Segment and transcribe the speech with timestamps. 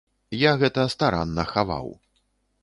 [0.49, 1.93] Я гэта старанна хаваў.